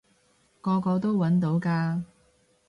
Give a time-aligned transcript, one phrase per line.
[0.61, 2.01] 個個都搵到㗎